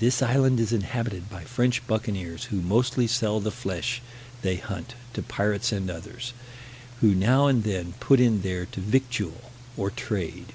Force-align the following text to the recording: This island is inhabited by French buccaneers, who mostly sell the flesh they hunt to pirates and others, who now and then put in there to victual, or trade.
This 0.00 0.20
island 0.20 0.60
is 0.60 0.74
inhabited 0.74 1.30
by 1.30 1.44
French 1.44 1.86
buccaneers, 1.86 2.44
who 2.50 2.60
mostly 2.60 3.06
sell 3.06 3.40
the 3.40 3.50
flesh 3.50 4.02
they 4.42 4.56
hunt 4.56 4.94
to 5.14 5.22
pirates 5.22 5.72
and 5.72 5.90
others, 5.90 6.34
who 7.00 7.14
now 7.14 7.46
and 7.46 7.64
then 7.64 7.94
put 7.98 8.20
in 8.20 8.42
there 8.42 8.66
to 8.66 8.80
victual, 8.82 9.50
or 9.78 9.90
trade. 9.90 10.52